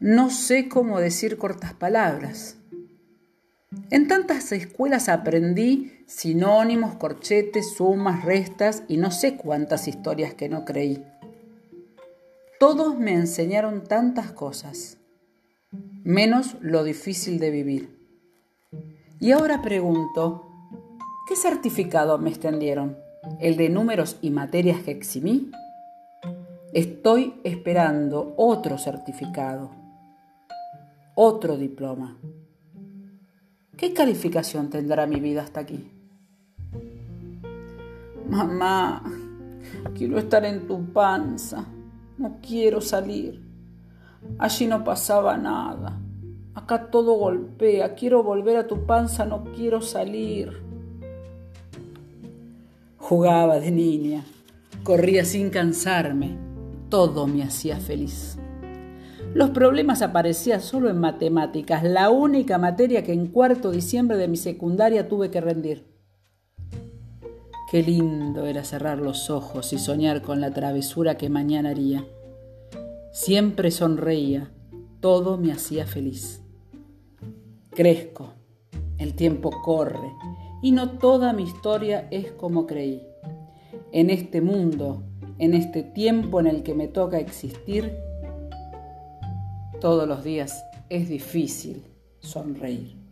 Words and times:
No 0.00 0.30
sé 0.30 0.68
cómo 0.68 1.00
decir 1.00 1.38
cortas 1.38 1.74
palabras. 1.74 2.56
En 3.90 4.06
tantas 4.06 4.52
escuelas 4.52 5.08
aprendí 5.08 6.04
sinónimos, 6.06 6.94
corchetes, 6.94 7.74
sumas, 7.74 8.24
restas 8.24 8.84
y 8.86 8.96
no 8.96 9.10
sé 9.10 9.36
cuántas 9.36 9.88
historias 9.88 10.34
que 10.34 10.48
no 10.48 10.64
creí. 10.64 11.04
Todos 12.60 12.96
me 12.96 13.12
enseñaron 13.12 13.82
tantas 13.84 14.30
cosas, 14.30 14.98
menos 16.04 16.56
lo 16.60 16.84
difícil 16.84 17.40
de 17.40 17.50
vivir. 17.50 17.98
Y 19.18 19.32
ahora 19.32 19.62
pregunto, 19.62 20.48
¿qué 21.28 21.34
certificado 21.34 22.18
me 22.18 22.30
extendieron? 22.30 22.96
¿El 23.40 23.56
de 23.56 23.68
números 23.68 24.16
y 24.22 24.30
materias 24.30 24.82
que 24.82 24.92
eximí? 24.92 25.50
Estoy 26.72 27.34
esperando 27.42 28.34
otro 28.36 28.78
certificado, 28.78 29.77
otro 31.20 31.56
diploma. 31.56 32.16
¿Qué 33.76 33.92
calificación 33.92 34.70
tendrá 34.70 35.04
mi 35.08 35.18
vida 35.18 35.42
hasta 35.42 35.58
aquí? 35.58 35.90
Mamá, 38.30 39.02
quiero 39.96 40.16
estar 40.18 40.44
en 40.44 40.68
tu 40.68 40.92
panza, 40.92 41.66
no 42.18 42.38
quiero 42.40 42.80
salir. 42.80 43.42
Allí 44.38 44.68
no 44.68 44.84
pasaba 44.84 45.36
nada. 45.36 45.98
Acá 46.54 46.88
todo 46.88 47.14
golpea, 47.14 47.96
quiero 47.96 48.22
volver 48.22 48.56
a 48.56 48.68
tu 48.68 48.86
panza, 48.86 49.24
no 49.24 49.42
quiero 49.56 49.80
salir. 49.80 50.62
Jugaba 52.96 53.58
de 53.58 53.72
niña, 53.72 54.24
corría 54.84 55.24
sin 55.24 55.50
cansarme, 55.50 56.38
todo 56.88 57.26
me 57.26 57.42
hacía 57.42 57.78
feliz. 57.78 58.38
Los 59.34 59.50
problemas 59.50 60.02
aparecían 60.02 60.60
solo 60.60 60.88
en 60.88 60.98
matemáticas, 60.98 61.84
la 61.84 62.10
única 62.10 62.58
materia 62.58 63.04
que 63.04 63.12
en 63.12 63.26
cuarto 63.26 63.70
diciembre 63.70 64.16
de 64.16 64.26
mi 64.26 64.36
secundaria 64.36 65.08
tuve 65.08 65.30
que 65.30 65.40
rendir. 65.40 65.84
Qué 67.70 67.82
lindo 67.82 68.46
era 68.46 68.64
cerrar 68.64 68.98
los 68.98 69.28
ojos 69.28 69.74
y 69.74 69.78
soñar 69.78 70.22
con 70.22 70.40
la 70.40 70.52
travesura 70.52 71.18
que 71.18 71.28
mañana 71.28 71.70
haría. 71.70 72.06
Siempre 73.12 73.70
sonreía, 73.70 74.50
todo 75.00 75.36
me 75.36 75.52
hacía 75.52 75.86
feliz. 75.86 76.40
Crezco, 77.70 78.32
el 78.96 79.14
tiempo 79.14 79.50
corre 79.62 80.10
y 80.62 80.72
no 80.72 80.92
toda 80.98 81.34
mi 81.34 81.42
historia 81.42 82.08
es 82.10 82.32
como 82.32 82.66
creí. 82.66 83.02
En 83.92 84.08
este 84.08 84.40
mundo, 84.40 85.02
en 85.38 85.52
este 85.52 85.82
tiempo 85.82 86.40
en 86.40 86.46
el 86.46 86.62
que 86.62 86.74
me 86.74 86.88
toca 86.88 87.18
existir, 87.18 88.07
todos 89.80 90.08
los 90.08 90.24
días 90.24 90.64
es 90.88 91.08
difícil 91.08 91.84
sonreír. 92.20 93.07